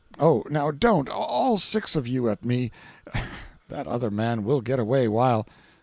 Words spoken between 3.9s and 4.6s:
man